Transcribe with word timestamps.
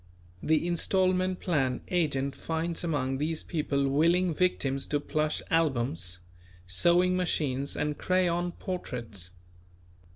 The 0.41 0.65
"installment 0.65 1.39
plan" 1.41 1.81
agent 1.89 2.33
finds 2.35 2.83
among 2.83 3.19
these 3.19 3.43
people 3.43 3.87
willing 3.87 4.33
victims 4.33 4.87
to 4.87 4.99
plush 4.99 5.43
albums, 5.51 6.21
sewing 6.65 7.15
machines 7.15 7.75
and 7.75 7.95
crayon 7.99 8.53
portraits. 8.53 9.29